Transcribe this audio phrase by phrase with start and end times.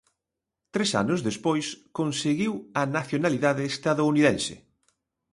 [0.73, 1.65] Tres anos despois
[1.99, 4.55] conseguiu a nacionalidade estadounidense.